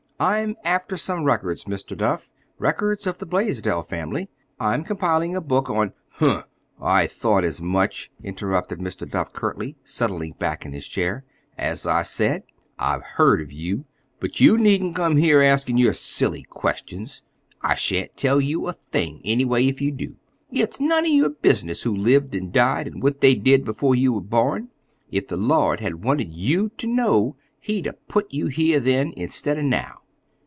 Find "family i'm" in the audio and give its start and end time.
3.81-4.83